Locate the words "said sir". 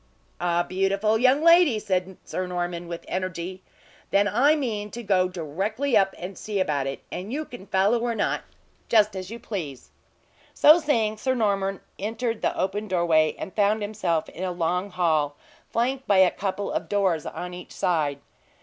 1.77-2.47